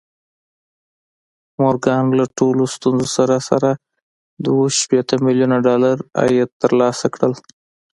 [1.61, 3.69] مورګان له ټولو ستونزو سره سره
[4.45, 7.31] دوه شپېته ميليونه ډالر عايد ترلاسه کړ.